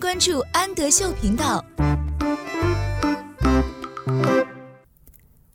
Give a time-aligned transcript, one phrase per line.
[0.00, 1.62] 关注安德秀频道。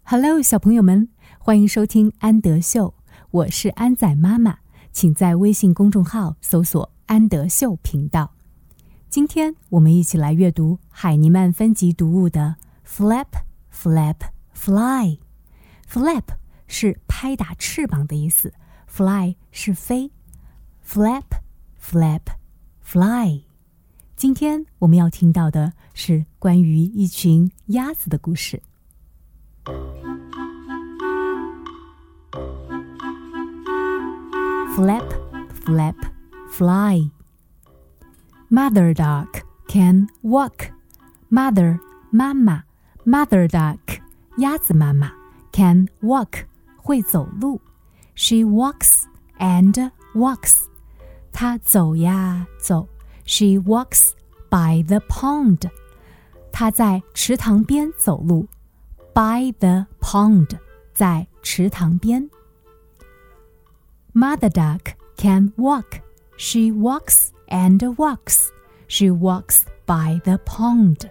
[0.03, 1.09] Hello，小朋友们，
[1.39, 2.93] 欢迎收听安德秀，
[3.31, 4.59] 我是安仔妈妈，
[4.91, 8.35] 请在微信公众号搜索“安德秀频道”。
[9.09, 12.57] 今天我们一起来阅读海尼曼分级读物的
[12.87, 13.25] “flap
[13.73, 14.17] flap
[14.55, 15.17] fly”。
[15.89, 16.23] flap
[16.67, 18.53] 是拍打翅膀的意思
[18.87, 20.11] ，fly 是飞。
[20.87, 21.23] flap
[21.81, 22.21] flap
[22.83, 23.41] fly。
[24.15, 28.61] 今天我们要听到的是关于一群鸭子的故事。
[34.73, 35.03] Flap,
[35.65, 35.95] flap,
[36.49, 37.11] fly.
[38.49, 40.71] Mother duck can walk.
[41.29, 41.77] Mother
[42.09, 42.63] 妈妈
[43.05, 43.99] ，Mother duck
[44.37, 45.11] 鸭子妈妈
[45.51, 46.45] can walk
[46.77, 47.59] 会走路。
[48.15, 49.03] She walks
[49.39, 50.67] and walks.
[51.33, 52.94] 她走呀走。
[53.24, 54.12] She walks
[54.48, 55.70] by the pond.
[56.52, 58.48] 她在池塘边走路。
[59.12, 60.58] By the pond，
[60.92, 62.30] 在池塘边。
[64.12, 66.00] Mother duck can walk.
[66.36, 68.48] She walks and walks.
[68.88, 71.10] She walks by the pond.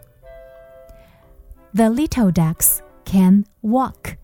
[1.73, 4.17] The little ducks can walk.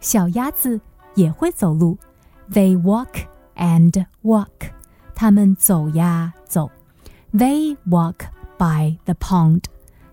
[0.00, 0.80] 小鸭子
[1.14, 1.98] 也会走路。
[2.50, 4.72] They walk and walk.
[5.14, 6.70] 它们走呀走。
[7.34, 8.26] they walk
[8.58, 9.64] by the pond.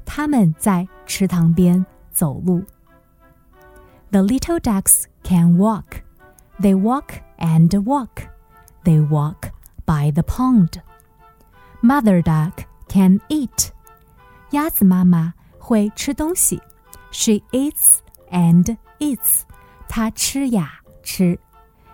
[0.06, 2.64] 他们在池塘边走路。
[4.12, 6.02] The little ducks can walk.
[6.60, 8.30] They walk and walk.
[8.84, 9.52] They walk
[9.86, 10.82] by the pond.
[11.82, 13.72] Mother duck can eat.
[14.52, 16.62] 鸭子妈妈会吃东西。
[17.12, 17.98] She eats
[18.32, 19.42] and eats.
[19.90, 21.38] 她吃呀吃。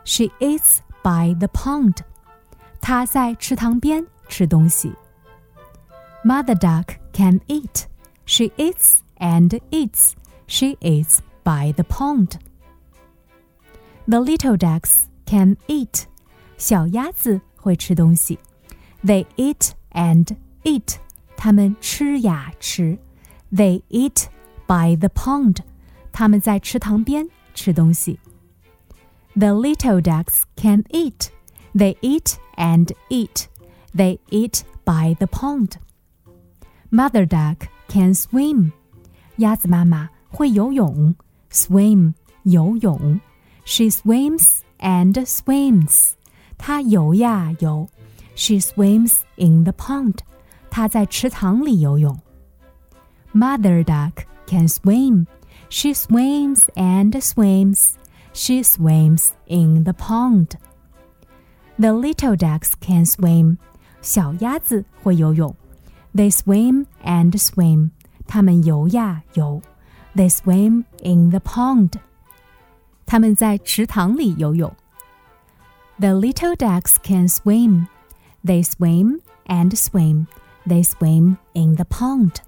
[0.05, 1.97] She eats by the pond.
[2.80, 4.94] 她在池塘边吃东西。
[6.23, 7.88] Mother duck can eat.
[8.25, 10.16] She eats and eats.
[10.47, 12.39] She eats by the pond.
[14.08, 16.05] The little ducks can eat.
[16.58, 18.39] 小鸭子会吃东西。
[19.05, 20.95] They eat and eat.
[21.36, 22.98] 它们吃呀吃。
[23.54, 24.27] They eat
[24.65, 25.58] by the pond.
[26.11, 28.20] 它们在池塘边吃东西。
[29.36, 31.30] The little ducks can eat.
[31.76, 33.48] They eat and eat.
[33.95, 35.77] They eat by the pond.
[36.92, 38.71] Mother duck can swim.
[39.37, 41.15] 鸭子妈妈会游泳。
[41.52, 43.20] Swim 游泳。
[43.65, 46.14] She swims and swims.
[46.58, 47.87] 她游呀游。
[48.36, 50.20] She swims in the pond.
[50.70, 52.20] 她在池塘里游泳。
[53.33, 55.26] Mother duck can swim.
[55.70, 57.93] She swims and swims.
[58.33, 60.58] She swims in the pond.
[61.77, 63.58] The little ducks can swim.
[64.02, 65.55] 小鸭子会游泳。
[66.14, 67.92] they swim and swim.
[68.27, 69.61] 他们游呀游。
[70.15, 71.93] They swim in the pond.
[73.05, 74.76] 他们在池塘里游泳。
[75.99, 77.87] The little ducks can swim.
[78.43, 80.27] They swim and swim.
[80.65, 82.42] They swim in the pond.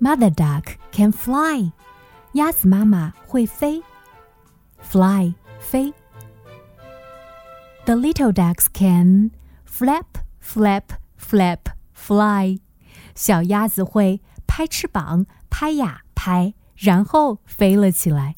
[0.00, 1.72] Mother duck can fly.
[2.32, 3.82] 鸭子妈妈会飞。
[4.80, 5.92] Fly 飞。
[7.86, 9.30] The little ducks can
[9.64, 11.59] flap flap flap
[11.93, 12.59] fly，
[13.15, 18.35] 小鸭子会拍翅膀，拍呀拍，然后飞了起来。